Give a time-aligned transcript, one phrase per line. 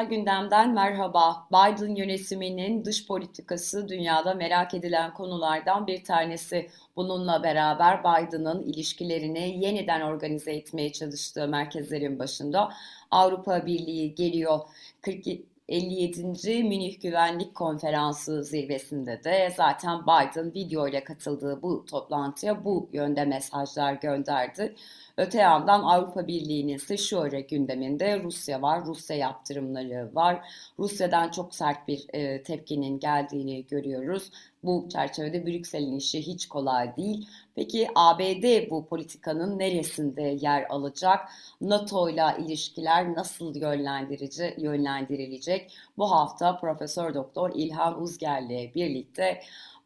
[0.00, 1.46] Küresel gündemden merhaba.
[1.50, 6.70] Biden yönetiminin dış politikası dünyada merak edilen konulardan bir tanesi.
[6.96, 12.72] Bununla beraber Biden'ın ilişkilerini yeniden organize etmeye çalıştığı merkezlerin başında
[13.10, 14.60] Avrupa Birliği geliyor.
[15.00, 15.26] 40,
[15.70, 16.64] 57.
[16.64, 23.92] Münih Güvenlik Konferansı zirvesinde de zaten Biden video ile katıldığı bu toplantıya bu yönde mesajlar
[23.92, 24.74] gönderdi.
[25.16, 30.48] Öte yandan Avrupa Birliği'nin ise şu ara gündeminde Rusya var, Rusya yaptırımları var.
[30.78, 34.30] Rusya'dan çok sert bir e, tepkinin geldiğini görüyoruz.
[34.64, 37.28] Bu çerçevede Brüksel'in işi hiç kolay değil.
[37.60, 41.28] Peki ABD bu politikanın neresinde yer alacak?
[41.60, 45.76] NATO ile ilişkiler nasıl yönlendirici yönlendirilecek?
[45.98, 49.40] Bu hafta Profesör Doktor İlhan Uzger'le birlikte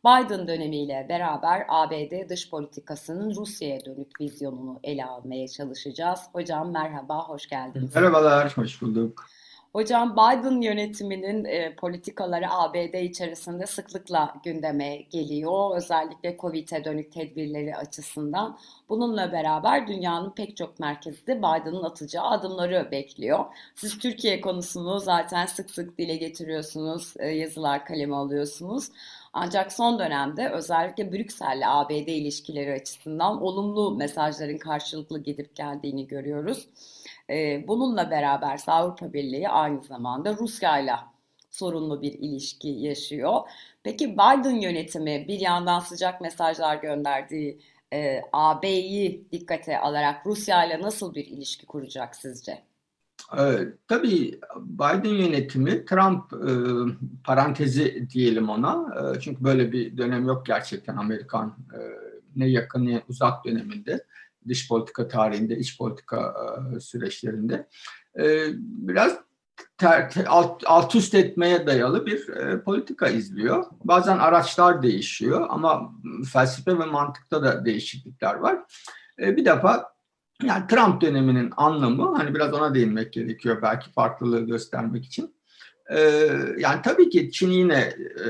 [0.05, 6.20] Biden dönemiyle beraber ABD dış politikasının Rusya'ya dönük vizyonunu ele almaya çalışacağız.
[6.33, 7.94] Hocam merhaba, hoş geldiniz.
[7.94, 9.27] Merhabalar, hoş bulduk.
[9.75, 15.77] Hocam Biden yönetiminin e, politikaları ABD içerisinde sıklıkla gündeme geliyor.
[15.77, 18.58] Özellikle COVID'e dönük tedbirleri açısından.
[18.89, 23.44] Bununla beraber dünyanın pek çok merkezi de Biden'ın atacağı adımları bekliyor.
[23.75, 28.91] Siz Türkiye konusunu zaten sık sık dile getiriyorsunuz, e, yazılar kaleme alıyorsunuz.
[29.36, 36.68] Ancak son dönemde özellikle Brüksel ile ABD ilişkileri açısından olumlu mesajların karşılıklı gidip geldiğini görüyoruz.
[37.30, 40.92] Ee, bununla beraber Avrupa Birliği aynı zamanda Rusya ile
[41.50, 43.41] sorunlu bir ilişki yaşıyor.
[43.82, 47.60] Peki Biden yönetimi bir yandan sıcak mesajlar gönderdiği
[47.92, 52.62] e, AB'yi dikkate alarak Rusya ile nasıl bir ilişki kuracak sizce?
[53.38, 56.52] Ee, tabii Biden yönetimi Trump e,
[57.24, 58.94] parantezi diyelim ona.
[59.16, 61.78] E, çünkü böyle bir dönem yok gerçekten Amerikan e,
[62.36, 64.04] ne yakın ne uzak döneminde
[64.48, 66.34] dış politika tarihinde, iç politika
[66.76, 67.68] e, süreçlerinde.
[68.18, 69.18] E, biraz
[69.78, 73.64] ter, ter, alt, alt üst etmeye dayalı bir e, politika izliyor.
[73.84, 75.92] Bazen araçlar değişiyor ama
[76.32, 78.58] felsefe ve mantıkta da değişiklikler var.
[79.18, 79.94] E, bir defa
[80.43, 85.34] yani Trump döneminin anlamı hani biraz ona değinmek gerekiyor belki farklılığı göstermek için.
[85.91, 88.27] Ee, yani tabii ki Çin yine e,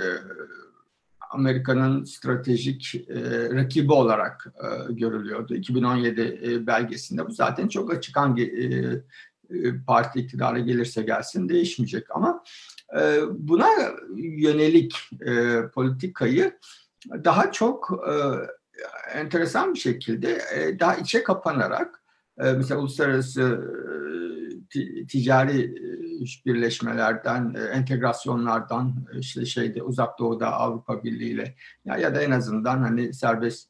[1.30, 5.54] Amerika'nın stratejik e, rakibi olarak e, görülüyordu.
[5.54, 8.66] 2017 e, belgesinde bu zaten çok açık hangi e,
[9.50, 12.42] e, parti iktidara gelirse gelsin değişmeyecek ama
[13.00, 13.68] e, buna
[14.16, 16.58] yönelik e, politikayı
[17.24, 18.14] daha çok e,
[19.14, 22.02] enteresan bir şekilde e, daha içe kapanarak
[22.38, 23.42] e, mesela uluslararası
[24.76, 25.74] e, ticari
[26.46, 31.54] birleşmelerden, entegrasyonlardan işte şeyde uzak doğuda Avrupa Birliği ile
[31.84, 33.68] ya, ya da en azından hani serbest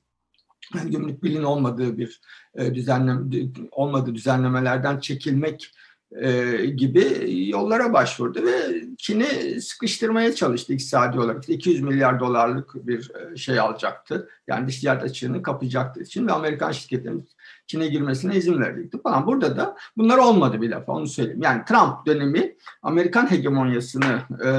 [0.75, 2.21] yani gümrük birliğin olmadığı bir
[2.59, 5.71] düzenleme olmadığı düzenlemelerden çekilmek
[6.21, 11.41] e, gibi yollara başvurdu ve Çin'i sıkıştırmaya çalıştı iktisadi olarak.
[11.41, 14.29] İşte 200 milyar dolarlık bir şey alacaktı.
[14.47, 17.29] Yani dış ticaret açığını kapayacaktı Çin ve Amerikan şirketlerinin
[17.67, 19.27] Çin'e girmesine izin verecekti falan.
[19.27, 21.43] Burada da bunlar olmadı bir defa onu söyleyeyim.
[21.43, 24.51] Yani Trump dönemi Amerikan hegemonyasını e,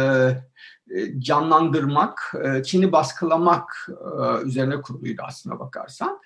[1.20, 2.34] canlandırmak,
[2.66, 3.90] Çin'i baskılamak
[4.46, 6.20] üzerine kuruluydu aslına bakarsan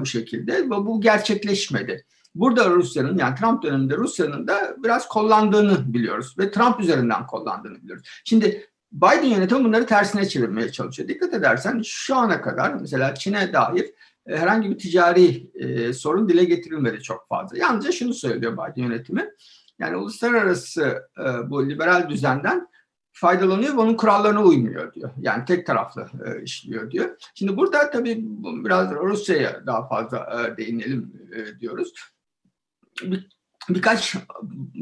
[0.00, 2.04] bu şekilde ve bu gerçekleşmedi.
[2.34, 8.06] Burada Rusya'nın yani Trump döneminde Rusya'nın da biraz kollandığını biliyoruz ve Trump üzerinden kollandığını biliyoruz.
[8.24, 11.08] Şimdi Biden yönetimi bunları tersine çevirmeye çalışıyor.
[11.08, 13.90] Dikkat edersen şu ana kadar mesela Çin'e dair
[14.26, 17.58] e, herhangi bir ticari e, sorun dile getirilmedi çok fazla.
[17.58, 19.28] Yalnızca şunu söylüyor Biden yönetimi.
[19.78, 22.68] Yani uluslararası e, bu liberal düzenden
[23.12, 25.10] faydalanıyor ve onun kurallarına uymuyor diyor.
[25.20, 27.16] Yani tek taraflı e, işliyor diyor.
[27.34, 28.24] Şimdi burada tabii
[28.64, 31.92] biraz Rusya'ya daha fazla e, değinelim e, diyoruz
[33.02, 33.28] bir,
[33.68, 34.16] birkaç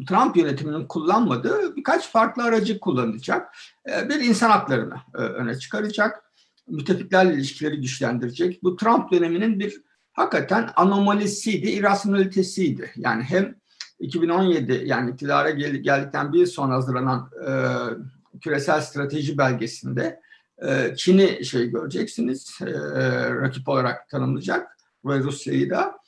[0.09, 3.55] Trump yönetiminin kullanmadığı birkaç farklı aracı kullanacak.
[3.89, 6.25] Ee, bir insan haklarını e, öne çıkaracak.
[6.69, 8.63] Müttefiklerle ilişkileri güçlendirecek.
[8.63, 12.93] Bu Trump döneminin bir hakikaten anomalisiydi, irrasyonalitesiydi.
[12.97, 13.55] Yani hem
[13.99, 17.51] 2017 yani iktidara geldikten bir sonra hazırlanan e,
[18.41, 20.21] küresel strateji belgesinde
[20.63, 22.75] e, Çin'i şey göreceksiniz, e,
[23.31, 26.00] rakip olarak tanımlayacak ve Rusya'yı da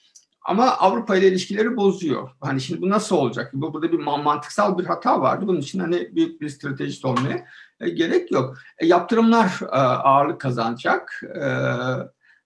[0.45, 2.31] ama Avrupa ile ilişkileri bozuyor.
[2.41, 3.51] Hani şimdi bu nasıl olacak?
[3.53, 5.49] Bu burada bir mantıksal bir hata vardı.
[5.49, 7.47] Bunun için hani büyük bir stratejist olmaya
[7.81, 8.59] e, gerek yok.
[8.79, 11.23] E, yaptırımlar e, ağırlık kazanacak.
[11.35, 11.43] E,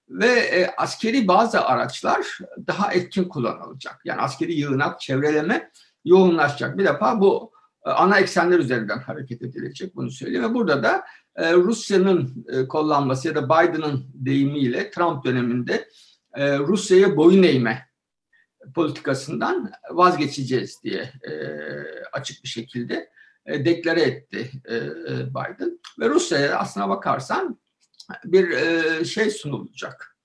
[0.09, 4.01] ve e, askeri bazı araçlar daha etkin kullanılacak.
[4.05, 5.71] Yani askeri yığınak, çevreleme
[6.05, 6.79] yoğunlaşacak.
[6.79, 7.53] Bir defa bu
[7.87, 10.45] e, ana eksenler üzerinden hareket edilecek bunu söyleyeyim.
[10.45, 11.05] Ve burada da
[11.37, 15.89] e, Rusya'nın e, kullanması ya da Biden'ın deyimiyle Trump döneminde
[16.35, 17.86] e, Rusya'ya boyun eğme
[18.75, 21.33] politikasından vazgeçeceğiz diye e,
[22.13, 23.11] açık bir şekilde
[23.47, 24.81] e, deklare etti e,
[25.31, 25.81] Biden.
[26.01, 27.59] Ve Rusya'ya aslına bakarsan
[28.25, 30.17] bir e, şey sunulacak,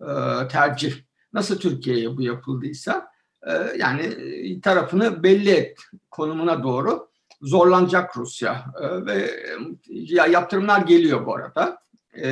[0.00, 0.08] e,
[0.48, 0.94] tercih.
[1.32, 3.08] Nasıl Türkiye'ye bu yapıldıysa
[3.46, 4.10] e, yani
[4.60, 5.78] tarafını belli et
[6.10, 7.08] konumuna doğru
[7.42, 9.30] zorlanacak Rusya e, ve
[9.88, 11.78] ya yaptırımlar geliyor bu arada.
[12.12, 12.28] E,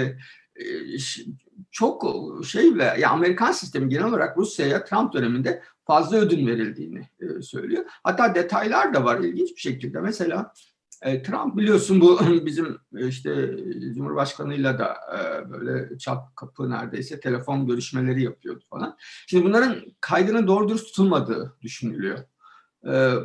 [0.56, 0.98] e,
[1.72, 2.04] çok
[2.46, 7.84] şey ve ya Amerikan sistemi genel olarak Rusya'ya Trump döneminde fazla ödün verildiğini e, söylüyor.
[7.88, 10.00] Hatta detaylar da var ilginç bir şekilde.
[10.00, 10.52] Mesela
[11.02, 13.56] e, Trump biliyorsun bu bizim e, işte
[13.94, 18.96] Cumhurbaşkanıyla da e, böyle çat kapı neredeyse telefon görüşmeleri yapıyordu falan.
[19.26, 22.18] Şimdi bunların kaydının doğru dürüst tutulmadığı düşünülüyor.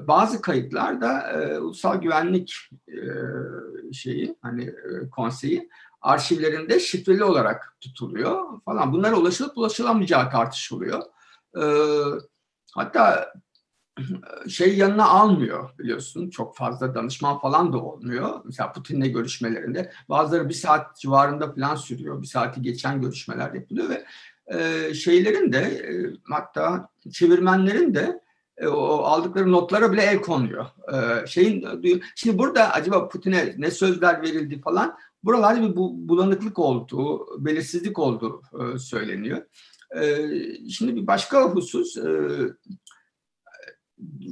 [0.08, 2.56] Bazı kayıtlarda ulusal güvenlik
[3.94, 4.74] şeyi hani
[5.12, 5.70] konseyi
[6.08, 8.94] arşivlerinde şifreli olarak tutuluyor falan.
[8.94, 11.02] Bunlara ulaşılıp ulaşılamayacağı tartışılıyor.
[12.76, 13.34] Hatta
[14.50, 16.30] şey yanına almıyor biliyorsun.
[16.30, 18.42] Çok fazla danışman falan da olmuyor.
[18.46, 22.22] Mesela Putin'le görüşmelerinde bazıları bir saat civarında falan sürüyor.
[22.22, 24.06] Bir saati geçen görüşmeler yapılıyor ve
[24.48, 28.22] e, şeylerin de e, hatta çevirmenlerin de
[28.58, 30.66] e, o aldıkları notlara bile el konuyor.
[30.94, 31.68] E, şeyin
[32.16, 38.42] şimdi burada acaba Putin'e ne sözler verildi falan buralarda bir bu, bulanıklık olduğu, belirsizlik olduğu
[38.54, 39.42] e, söyleniyor.
[40.02, 40.30] E,
[40.70, 42.10] şimdi bir başka husus e,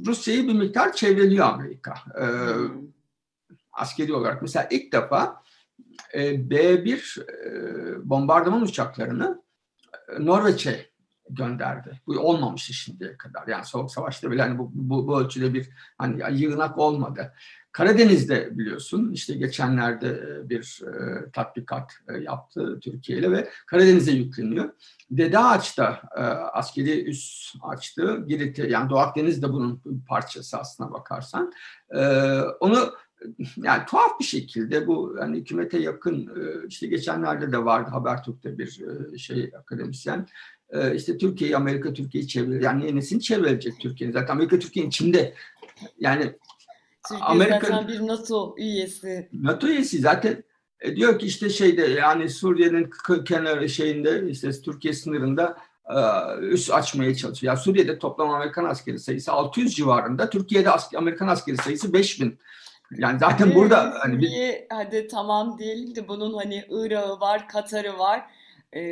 [0.06, 1.94] Rusya'yı bir miktar çevreliyor Amerika.
[2.20, 2.24] E,
[3.72, 4.42] askeri olarak.
[4.42, 5.42] Mesela ilk defa
[6.14, 9.42] e, B-1 e, bombardıman uçaklarını
[10.18, 10.90] Norveç'e
[11.30, 12.00] gönderdi.
[12.06, 13.48] Bu olmamıştı şimdiye kadar.
[13.48, 15.68] Yani Soğuk Savaş'ta bile hani bu, bu, bu ölçüde bir
[15.98, 17.34] hani yığınak olmadı.
[17.76, 24.70] Karadeniz'de biliyorsun işte geçenlerde e, bir e, tatbikat e, yaptı Türkiye ile ve Karadeniz'e yükleniyor.
[25.10, 28.24] Dede Ağaç'ta e, askeri üs açtı.
[28.26, 31.52] Girit'e yani Doğu Akdeniz de bunun bir parçası aslına bakarsan.
[31.90, 32.00] E,
[32.60, 32.92] onu
[33.56, 38.80] yani tuhaf bir şekilde bu hani hükümete yakın e, işte geçenlerde de vardı Habertürk'te bir
[39.14, 40.26] e, şey akademisyen
[40.94, 45.34] işte Türkiye'yi Amerika Türkiye'yi çevir yani yenisini çevirecek Türkiye'nin zaten Amerika Türkiye'nin içinde
[45.98, 46.32] yani
[47.08, 49.28] Türkiye Amerika, zaten bir NATO üyesi.
[49.32, 50.44] NATO üyesi zaten
[50.80, 52.90] e, diyor ki işte şeyde yani Suriye'nin
[53.24, 55.56] kenarı şeyinde işte Türkiye sınırında
[55.90, 55.98] e,
[56.40, 57.52] üs açmaya çalışıyor.
[57.52, 60.30] Yani Suriye'de toplam Amerikan askeri sayısı 600 civarında.
[60.30, 62.38] Türkiye'de asker, Amerikan askeri sayısı 5000.
[62.90, 64.54] Yani zaten evet, burada hani bir...
[64.70, 68.22] hadi tamam diyelim de bunun hani Irak'ı var, Katar'ı var.
[68.72, 68.82] E,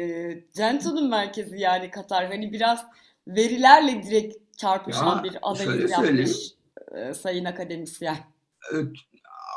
[0.53, 2.27] Cento'nun merkezi yani Katar.
[2.27, 2.87] Hani biraz
[3.29, 6.55] verilerle direkt çarpışan ya, bir analiz yapmış
[6.97, 8.17] e, sayın akademisyen.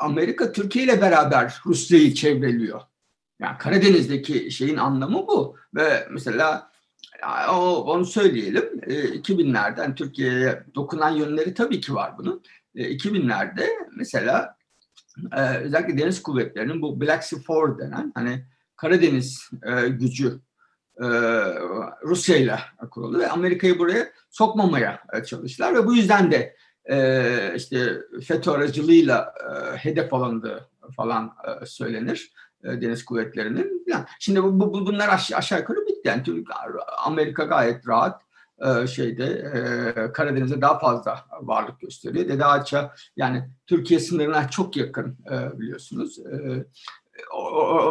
[0.00, 2.80] Amerika Türkiye ile beraber Rusya'yı çevreliyor.
[3.40, 5.56] Yani Karadeniz'deki şeyin anlamı bu.
[5.74, 6.70] Ve mesela
[7.86, 12.42] onu söyleyelim 2000'lerden hani Türkiye'ye dokunan yönleri tabii ki var bunun.
[12.74, 14.56] 2000'lerde mesela
[15.62, 18.44] özellikle deniz kuvvetlerinin bu Black Sea Four denen hani
[18.76, 19.50] Karadeniz
[19.88, 20.40] gücü
[22.04, 22.58] Rusya ile
[22.90, 26.56] kuruldu ve Amerika'yı buraya sokmamaya çalıştılar ve bu yüzden de
[26.90, 32.32] e, işte FETÖ aracılığıyla e, hedef alındığı falan e, söylenir
[32.64, 33.86] e, deniz kuvvetlerinin.
[34.18, 36.00] Şimdi bu, bu bunlar aşağı, aşağı yukarı bitti.
[36.04, 36.22] Yani
[37.04, 38.22] Amerika gayet rahat
[38.58, 42.28] e, şeyde e, Karadeniz'e daha fazla varlık gösteriyor.
[42.28, 45.18] Dede Ağaç'a yani Türkiye sınırına çok yakın
[45.54, 46.18] biliyorsunuz.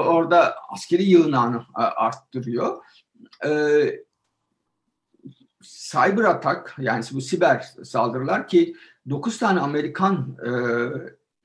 [0.08, 2.77] Orada askeri yığınağını arttırıyor.
[5.91, 8.75] Cyber atak yani bu siber saldırılar ki
[9.09, 10.38] 9 tane Amerikan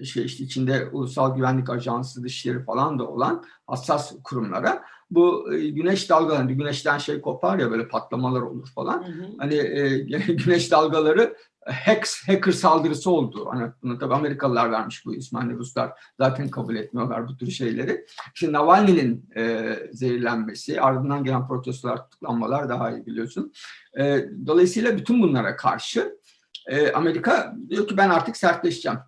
[0.00, 5.69] e, şey işte içinde Ulusal Güvenlik Ajansı, Dışişleri falan da olan hassas kurumlara bu e,
[5.69, 9.02] güneş dalgaları, güneşten şey kopar ya böyle patlamalar olur falan.
[9.02, 9.26] Hı hı.
[9.38, 9.99] Hani e,
[10.45, 13.49] güneş dalgaları hack, hacker saldırısı oldu.
[13.50, 15.38] Hani tabii Amerikalılar vermiş bu ismi.
[15.38, 18.07] Hani Ruslar zaten kabul etmiyorlar bu tür şeyleri.
[18.35, 23.52] Şimdi Navalny'nin e, zehirlenmesi, ardından gelen protestolar, tutuklanmalar daha iyi biliyorsun.
[23.99, 26.19] E, dolayısıyla bütün bunlara karşı
[26.66, 28.99] e, Amerika diyor ki ben artık sertleşeceğim.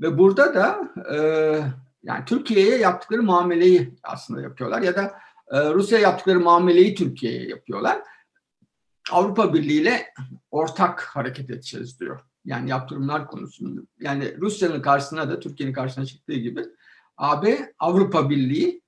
[0.00, 1.16] Ve burada da e,
[2.02, 5.14] yani Türkiye'ye yaptıkları muameleyi aslında yapıyorlar ya da
[5.50, 8.02] e, Rusya yaptıkları muameleyi Türkiye'ye yapıyorlar.
[9.12, 10.06] Avrupa Birliği ile
[10.50, 12.20] ortak hareket edeceğiz diyor.
[12.44, 13.80] Yani yaptırımlar konusunda.
[14.00, 16.64] Yani Rusya'nın karşısına da Türkiye'nin karşısına çıktığı gibi
[17.16, 18.82] AB Avrupa Birliği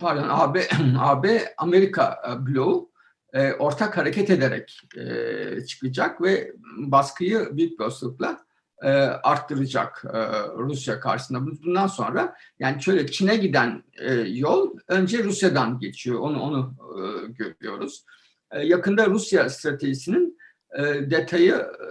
[0.00, 2.90] pardon AB AB Amerika bloğu
[3.32, 8.38] e, ortak hareket ederek e, çıkacak ve baskıyı büyük bir olasılıkla
[8.82, 10.18] e, arttıracak e,
[10.58, 11.46] Rusya karşısında.
[11.46, 16.18] Bundan sonra yani şöyle Çin'e giden e, yol önce Rusya'dan geçiyor.
[16.18, 18.04] Onu onu e, görüyoruz.
[18.52, 20.38] E, yakında Rusya stratejisinin
[20.78, 21.86] e, detayı e,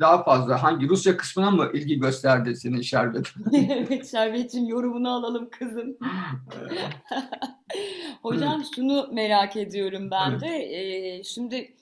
[0.00, 3.26] daha fazla hangi Rusya kısmına mı ilgi gösterdi senin Şerbet?
[3.70, 5.96] evet Şerbet'in yorumunu alalım kızım.
[8.22, 10.48] Hocam şunu merak ediyorum ben de.
[10.48, 11.74] Ee, şimdi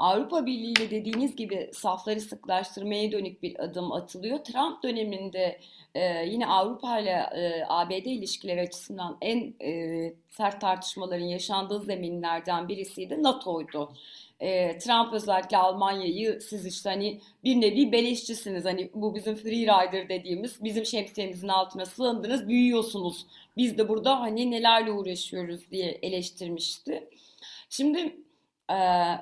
[0.00, 4.38] Avrupa Birliği ile dediğiniz gibi safları sıklaştırmaya dönük bir adım atılıyor.
[4.38, 5.60] Trump döneminde
[5.94, 13.10] e, yine Avrupa ile e, ABD ilişkileri açısından en e, sert tartışmaların yaşandığı zeminlerden birisi
[13.10, 13.92] de NATO'ydu.
[14.40, 18.64] E, Trump özellikle Almanya'yı siz işte hani bir nevi beleşçisiniz.
[18.64, 23.26] Hani bu bizim free rider dediğimiz bizim şemsiyemizin altına sığındınız, büyüyorsunuz.
[23.56, 27.08] Biz de burada hani nelerle uğraşıyoruz diye eleştirmişti.
[27.70, 28.16] Şimdi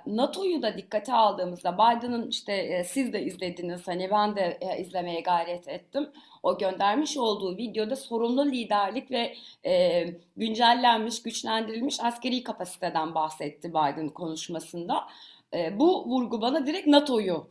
[0.06, 6.10] NATO'yu da dikkate aldığımızda Biden'ın işte siz de izlediniz hani ben de izlemeye gayret ettim.
[6.42, 10.04] O göndermiş olduğu videoda sorumlu liderlik ve e,
[10.36, 15.06] güncellenmiş, güçlendirilmiş askeri kapasiteden bahsetti Biden konuşmasında.
[15.54, 17.46] E, bu vurgu bana direkt NATO'yu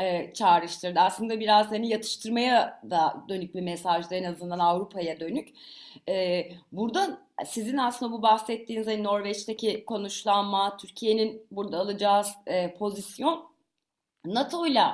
[0.00, 1.00] e, çağrıştırdı.
[1.00, 5.48] Aslında biraz hani yatıştırmaya da dönük bir mesajdı en azından Avrupa'ya dönük.
[6.08, 13.44] E, burada sizin aslında bu bahsettiğiniz hani Norveç'teki konuşlanma, Türkiye'nin burada alacağı e, pozisyon
[14.24, 14.84] NATO ile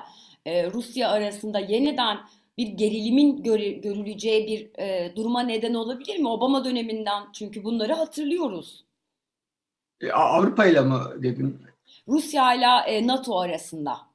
[0.47, 2.19] e, Rusya arasında yeniden
[2.59, 6.29] bir gerilimin gör, görüleceği bir e, duruma neden olabilir mi?
[6.29, 8.85] Obama döneminden çünkü bunları hatırlıyoruz.
[10.01, 11.59] E, Avrupa ile mi dedin?
[12.09, 14.12] Rusya ile NATO arasında.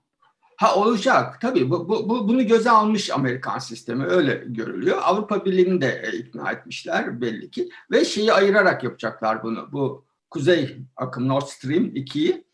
[0.58, 4.98] Ha olacak tabii bu, bu, bu bunu göze almış Amerikan sistemi öyle görülüyor.
[5.04, 9.72] Avrupa Birliği'ni de e, ikna etmişler belli ki ve şeyi ayırarak yapacaklar bunu.
[9.72, 12.48] Bu kuzey akım Nord Stream 2'yi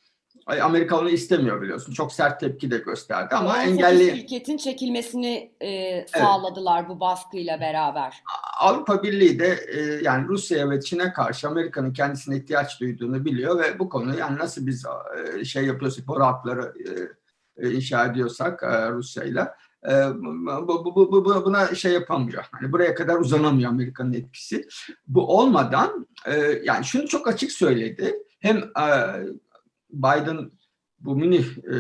[0.48, 1.94] Amerika onu istemiyor biliyorsun.
[1.94, 6.90] Çok sert tepki de gösterdi ama engelli şirketin çekilmesini e, sağladılar evet.
[6.90, 8.24] bu baskıyla beraber.
[8.60, 13.80] Avrupa Birliği de e, yani Rusya ve Çin'e karşı Amerika'nın kendisine ihtiyaç duyduğunu biliyor ve
[13.80, 14.86] bu konu yani nasıl biz
[15.40, 17.08] e, şey yapıyorsak boru hatları e, e,
[17.62, 19.56] inşa ediyorsak e, Rusya'yla
[19.90, 19.92] e,
[20.68, 22.44] bu, bu, bu, bu, buna şey yapamıyor.
[22.52, 24.68] Hani buraya kadar uzanamıyor Amerika'nın etkisi.
[25.08, 26.08] Bu olmadan
[26.64, 28.16] yani şunu çok açık söyledi.
[28.40, 28.58] Hem
[29.94, 30.52] Biden
[31.00, 31.76] bu mini e,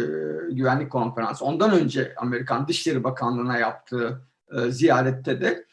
[0.51, 5.65] güvenlik konferansı ondan önce Amerikan Dışişleri Bakanlığı'na yaptığı e, ziyarette de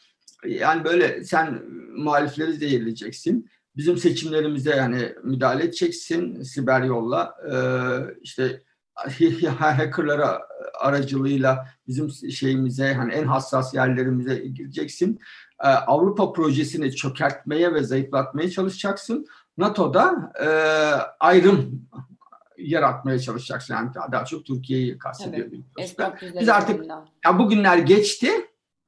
[0.45, 1.63] yani böyle sen
[1.95, 3.49] muhalifleri zehirleyeceksin.
[3.75, 7.35] Bizim seçimlerimize yani müdahale edeceksin siber yolla.
[7.51, 7.55] E,
[8.21, 8.61] işte
[9.59, 10.41] hackerlara
[10.79, 15.19] aracılığıyla bizim şeyimize hani en hassas yerlerimize gireceksin.
[15.63, 19.25] Ee, Avrupa projesini çökertmeye ve zayıflatmaya çalışacaksın.
[19.57, 20.47] NATO'da e,
[21.19, 21.87] ayrım
[22.57, 23.73] yaratmaya çalışacaksın.
[23.73, 25.47] Yani daha, daha çok Türkiye'yi kastediyor.
[25.77, 25.97] Evet.
[26.39, 26.85] Biz artık
[27.25, 28.31] ya bugünler geçti.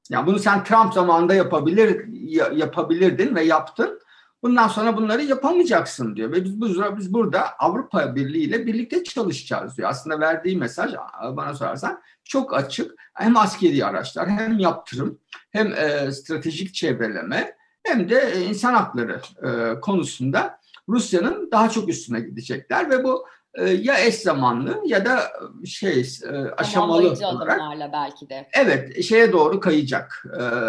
[0.10, 2.08] Ya bunu sen Trump zamanında yapabilir
[2.54, 4.00] yapabilirdin ve yaptın.
[4.44, 6.62] Bundan sonra bunları yapamayacaksın diyor ve biz
[6.98, 9.90] biz burada Avrupa Birliği ile birlikte çalışacağız diyor.
[9.90, 10.94] Aslında verdiği mesaj
[11.32, 12.92] bana sorarsan çok açık.
[13.14, 15.20] Hem askeri araçlar hem yaptırım
[15.52, 20.60] hem e, stratejik çevreleme hem de e, insan hakları e, konusunda
[20.90, 23.26] Rusya'nın daha çok üstüne gidecekler ve bu
[23.62, 25.32] ya eş zamanlı ya da
[25.64, 27.62] e, şey e, aşamalı olarak
[27.94, 28.50] belki de.
[28.54, 30.24] Evet, şeye doğru kayacak.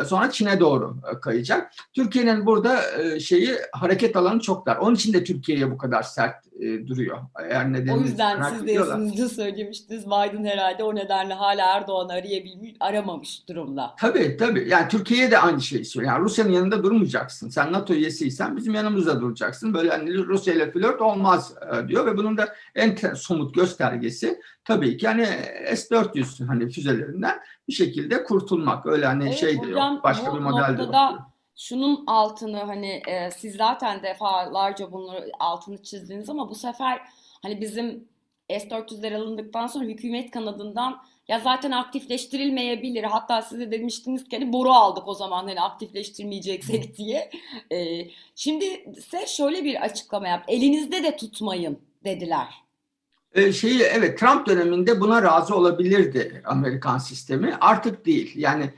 [0.07, 1.73] Sonra Çin'e doğru kayacak.
[1.93, 2.81] Türkiye'nin burada
[3.21, 4.77] şeyi hareket alanı çok dar.
[4.77, 7.19] Onun için de Türkiye'ye bu kadar sert duruyor.
[7.43, 10.07] Eğer nedenini o yüzden siz de yazınızda söylemiştiniz.
[10.07, 13.95] Biden herhalde o nedenle hala Erdoğan'ı arayabilmiş, aramamış durumda.
[14.01, 14.69] Tabii tabii.
[14.69, 16.13] Yani Türkiye'ye de aynı şeyi söylüyor.
[16.13, 17.49] Yani Rusya'nın yanında durmayacaksın.
[17.49, 19.75] Sen NATO üyesiysen bizim yanımızda duracaksın.
[19.75, 21.55] Böyle hani Rusya ile flört olmaz
[21.89, 25.27] diyor ve bunun da en somut göstergesi tabii ki hani
[25.77, 28.87] S-400 hani füzelerinden bir şekilde kurtulmak.
[28.87, 30.05] Öyle hani evet, şey de yok.
[30.05, 30.95] Başka bir model de yok.
[31.57, 37.01] Şunun altını hani e, siz zaten defalarca bunları altını çizdiniz ama bu sefer
[37.43, 38.09] hani bizim
[38.51, 43.05] S-400'ler alındıktan sonra hükümet kanadından ya zaten aktifleştirilmeyebilir.
[43.05, 47.31] Hatta size demiştiniz ki hani boru aldık o zaman hani aktifleştirmeyeceksek diye.
[47.73, 48.65] Ee, şimdi
[48.97, 50.45] ise şöyle bir açıklama yap.
[50.49, 52.49] Elinizde de tutmayın dediler.
[53.35, 57.57] Ee, şeyi evet Trump döneminde buna razı olabilirdi Amerikan sistemi.
[57.61, 58.33] Artık değil.
[58.37, 58.71] Yani e,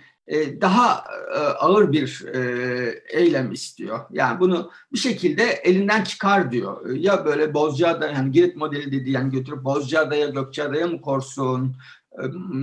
[0.61, 1.04] daha
[1.35, 4.00] e, ağır bir e, eylem istiyor.
[4.11, 6.90] Yani bunu bir şekilde elinden çıkar diyor.
[6.90, 11.76] Ya böyle Bozcaada yani Girit modeli dediği yani götürüp Bozcaada'ya Gökçeada'ya mı korsun?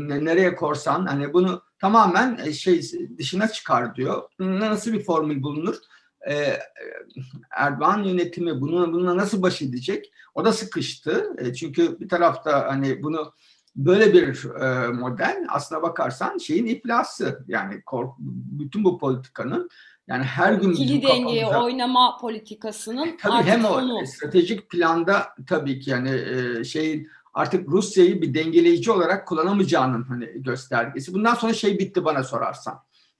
[0.08, 1.06] Nereye korsan?
[1.06, 2.82] Hani bunu tamamen şey
[3.18, 4.24] dışına çıkar diyor.
[4.40, 5.76] Nasıl bir formül bulunur?
[7.52, 10.12] Erdoğan yönetimi bunu bununla nasıl baş edecek?
[10.36, 11.36] O da sıkıştı.
[11.38, 13.34] E, çünkü bir tarafta hani bunu
[13.76, 19.70] böyle bir e, model aslına bakarsan şeyin iflası yani kork, bütün bu politikanın
[20.08, 24.08] yani her gün ikili dengeye oynama politikasının tabii hem o sonu.
[24.08, 31.14] stratejik planda tabii ki yani e, şeyin artık Rusya'yı bir dengeleyici olarak kullanamayacağının hani göstergesi.
[31.14, 32.80] Bundan sonra şey bitti bana sorarsan.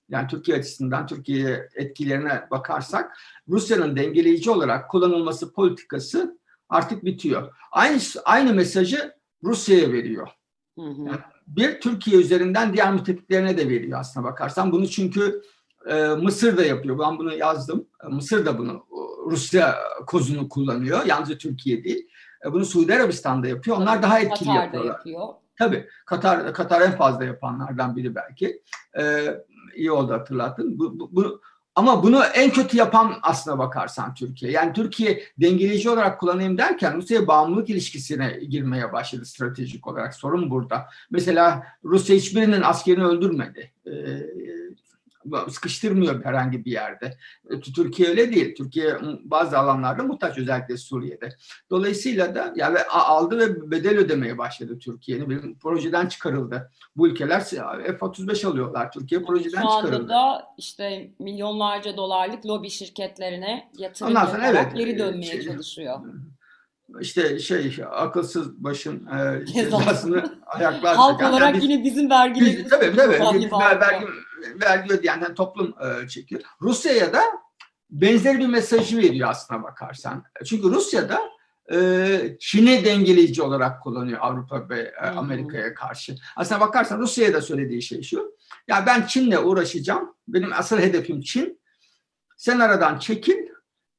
[0.10, 3.18] Yani Türkiye açısından Türkiye etkilerine bakarsak
[3.50, 7.56] Rusya'nın dengeleyici olarak kullanılması politikası artık bitiyor.
[7.72, 10.28] Aynı aynı mesajı Rusya'ya veriyor.
[10.78, 11.02] Hı hı.
[11.02, 14.72] Yani bir Türkiye üzerinden diğer müttefiklerine de veriyor aslına bakarsan.
[14.72, 15.42] Bunu çünkü
[15.90, 17.00] e, Mısır da yapıyor.
[17.00, 17.88] Ben bunu yazdım.
[18.04, 18.86] E, Mısır da bunu
[19.26, 19.76] Rusya
[20.08, 21.06] kozunu kullanıyor.
[21.06, 22.08] Yalnızca Türkiye değil.
[22.46, 23.78] E, bunu Suudi Arabistan'da yapıyor.
[23.78, 24.94] Onlar daha etkili Katar'da yapıyorlar.
[24.94, 25.28] yapıyor.
[25.60, 25.88] Tabii.
[26.06, 28.62] Katar, Katar en fazla yapanlardan biri belki.
[29.00, 29.38] Ee,
[29.76, 30.80] iyi oldu hatırlattın.
[30.80, 31.42] Bu, bu, bu,
[31.76, 34.52] ama bunu en kötü yapan aslına bakarsan Türkiye.
[34.52, 40.16] Yani Türkiye dengeleyici olarak kullanayım derken Rusya bağımlılık ilişkisine girmeye başladı stratejik olarak.
[40.16, 40.86] Sorun burada.
[41.12, 43.72] Mesela Rusya hiçbirinin askerini öldürmedi.
[43.86, 43.92] Ee,
[45.50, 47.18] sıkıştırmıyor herhangi bir yerde.
[47.50, 48.56] E, Türkiye öyle değil.
[48.56, 51.30] Türkiye bazı alanlarda muhtaç özellikle Suriye'de.
[51.70, 55.30] Dolayısıyla da yani aldı ve bedel ödemeye başladı Türkiye'nin.
[55.30, 56.72] Bir projeden çıkarıldı.
[56.96, 58.92] Bu ülkeler F-35 alıyorlar.
[58.92, 60.10] Türkiye projeden Şu anda çıkarıldı.
[60.10, 66.00] da işte milyonlarca dolarlık lobi şirketlerine yatırım yaparak evet, geri dönmeye şey, çalışıyor
[67.02, 71.32] işte şey akılsız başın e, cezasını ayaklar Halk çeken.
[71.32, 72.70] olarak yani biz, yine bizim vergilerimiz.
[72.70, 73.20] Tabii tabii.
[73.34, 74.08] Biz, vergi,
[74.62, 76.42] vergi yani toplum e, çekiyor.
[76.62, 77.22] Rusya'ya da
[77.90, 80.24] benzer bir mesajı veriyor aslına bakarsan.
[80.46, 81.20] Çünkü Rusya'da
[81.74, 86.16] e, Çin'i dengeleyici olarak kullanıyor Avrupa ve e, Amerika'ya karşı.
[86.36, 88.36] Aslına bakarsan Rusya'ya da söylediği şey şu.
[88.68, 90.16] Ya ben Çin'le uğraşacağım.
[90.28, 91.62] Benim asıl hedefim Çin.
[92.38, 93.53] Sen aradan çekil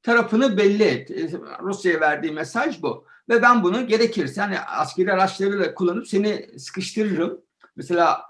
[0.04, 1.10] tarafını belli et.
[1.10, 1.30] E,
[1.62, 3.06] Rusya'ya verdiği mesaj bu.
[3.28, 7.40] Ve ben bunu gerekirse hani askeri araçlarıyla kullanıp seni sıkıştırırım.
[7.76, 8.22] Mesela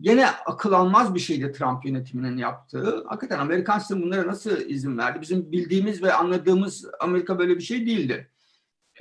[0.00, 3.04] gene akıl almaz bir şeydi Trump yönetiminin yaptığı.
[3.06, 5.20] Hakikaten Amerikan sistemi bunlara nasıl izin verdi?
[5.20, 8.30] Bizim bildiğimiz ve anladığımız Amerika böyle bir şey değildi.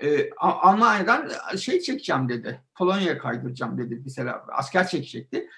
[0.03, 2.61] Ee, Almanya'dan şey çekeceğim dedi.
[2.75, 4.45] Polonya'ya kaydıracağım dedi mesela.
[4.47, 5.49] Asker çekecekti.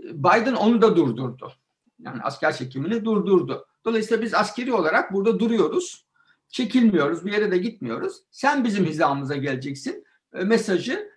[0.00, 1.52] Biden onu da durdurdu.
[1.98, 3.66] Yani asker çekimini durdurdu.
[3.84, 6.06] Dolayısıyla biz askeri olarak burada duruyoruz.
[6.52, 8.22] Çekilmiyoruz, bir yere de gitmiyoruz.
[8.30, 10.04] Sen bizim hizamıza geleceksin.
[10.34, 11.10] E, mesajı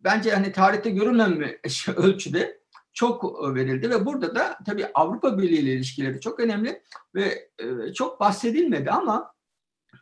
[0.00, 2.60] bence hani tarihte görülmemiş ölçüde
[2.92, 6.82] çok verildi ve burada da tabii Avrupa Birliği ile ilişkileri çok önemli
[7.14, 9.32] ve e, çok bahsedilmedi ama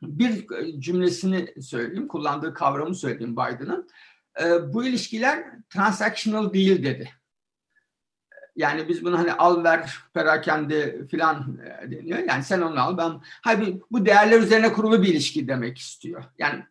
[0.02, 0.46] bir
[0.80, 3.88] cümlesini söyleyeyim, kullandığı kavramı söyleyeyim Biden'ın.
[4.42, 7.10] E, bu ilişkiler transactional değil dedi.
[8.58, 12.18] Yani biz bunu hani al ver perakende filan e, deniyor.
[12.18, 13.20] Yani sen onu al ben.
[13.42, 16.24] Hayır bu değerler üzerine kurulu bir ilişki demek istiyor.
[16.38, 16.64] Yani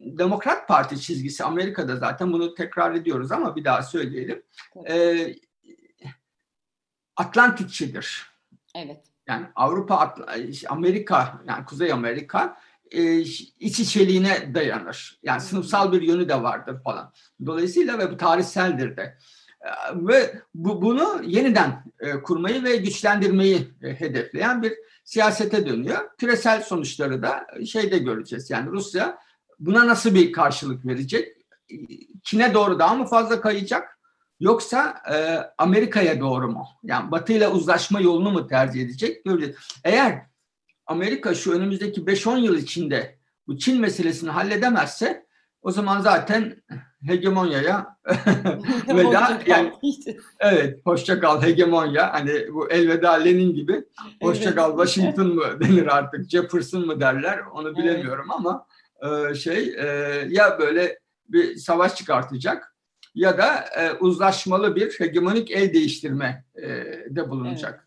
[0.00, 4.42] Demokrat Parti çizgisi Amerika'da zaten bunu tekrar ediyoruz ama bir daha söyleyelim.
[4.88, 5.34] Ee,
[7.16, 8.30] Atlantikçidir.
[8.74, 9.04] Evet.
[9.26, 10.14] Yani Avrupa,
[10.68, 12.56] Amerika, yani Kuzey Amerika
[12.90, 13.18] e,
[13.60, 15.18] iç içeliğine dayanır.
[15.22, 17.12] Yani sınıfsal bir yönü de vardır falan.
[17.46, 19.18] Dolayısıyla ve bu tarihseldir de
[19.94, 24.72] ve bu, bunu yeniden e, kurmayı ve güçlendirmeyi e, hedefleyen bir
[25.04, 25.98] siyasete dönüyor.
[26.18, 28.50] Küresel sonuçları da şeyde göreceğiz.
[28.50, 29.18] Yani Rusya
[29.58, 31.36] buna nasıl bir karşılık verecek?
[32.22, 33.98] Çin'e doğru daha mı fazla kayacak?
[34.40, 36.66] Yoksa e, Amerika'ya doğru mu?
[36.82, 39.24] Yani Batı ile uzlaşma yolunu mu tercih edecek?
[39.24, 39.56] Göreceğiz.
[39.84, 40.22] Eğer
[40.86, 45.26] Amerika şu önümüzdeki 5-10 yıl içinde bu Çin meselesini halledemezse
[45.62, 46.62] o zaman zaten
[47.06, 47.96] hegemonyaya
[48.88, 49.72] veda yani
[50.40, 53.84] evet hoşça kal hegemonya hani bu elveda Lenin gibi
[54.22, 54.88] hoşça kal evet.
[54.88, 58.36] Washington mı denir artık Jefferson mı derler onu bilemiyorum evet.
[58.38, 58.66] ama
[59.30, 59.86] e, şey e,
[60.28, 62.76] ya böyle bir savaş çıkartacak
[63.14, 66.68] ya da e, uzlaşmalı bir hegemonik el değiştirme e,
[67.10, 67.74] de bulunacak.
[67.74, 67.85] Evet.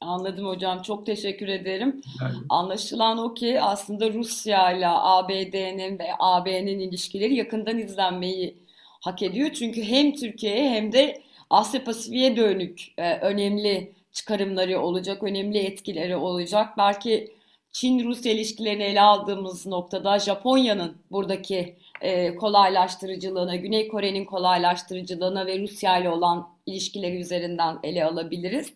[0.00, 0.82] Anladım hocam.
[0.82, 2.02] Çok teşekkür ederim.
[2.20, 2.34] Yani.
[2.48, 8.56] Anlaşılan o ki aslında Rusya ile ABD'nin ve AB'nin ilişkileri yakından izlenmeyi
[9.00, 9.50] hak ediyor.
[9.52, 16.78] Çünkü hem Türkiye'ye hem de Asya Pasifik'e dönük e, önemli çıkarımları olacak, önemli etkileri olacak.
[16.78, 17.32] Belki
[17.72, 26.08] Çin-Rusya ilişkilerini ele aldığımız noktada Japonya'nın buradaki e, kolaylaştırıcılığına, Güney Kore'nin kolaylaştırıcılığına ve Rusya ile
[26.08, 28.72] olan ilişkileri üzerinden ele alabiliriz.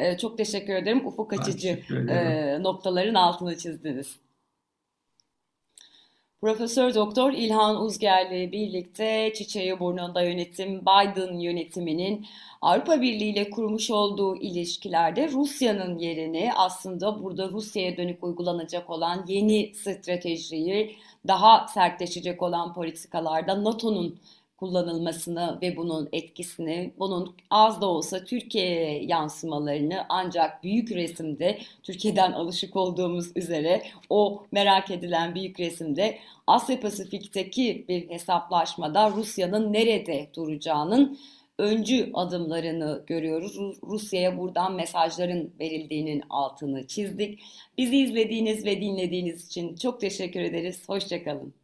[0.00, 1.06] E, çok teşekkür ederim.
[1.06, 4.16] Ufuk açıcı e, noktaların altını çizdiniz.
[6.40, 12.26] Profesör Doktor İlhan Uzger birlikte Çiçeği Burnunda Yönetim Biden yönetiminin
[12.62, 19.74] Avrupa Birliği ile kurmuş olduğu ilişkilerde Rusya'nın yerini aslında burada Rusya'ya dönük uygulanacak olan yeni
[19.74, 20.96] stratejiyi
[21.26, 24.18] daha sertleşecek olan politikalarda NATO'nun
[24.58, 32.76] kullanılmasını ve bunun etkisini, bunun az da olsa Türkiye'ye yansımalarını ancak büyük resimde Türkiye'den alışık
[32.76, 41.18] olduğumuz üzere o merak edilen büyük resimde Asya Pasifik'teki bir hesaplaşmada Rusya'nın nerede duracağının
[41.58, 43.58] öncü adımlarını görüyoruz.
[43.82, 47.40] Rusya'ya buradan mesajların verildiğinin altını çizdik.
[47.78, 50.82] Bizi izlediğiniz ve dinlediğiniz için çok teşekkür ederiz.
[50.88, 51.57] Hoşçakalın.